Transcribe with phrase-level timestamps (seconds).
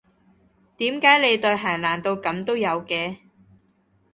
[0.77, 3.17] 點解你對鞋爛到噉都有嘅？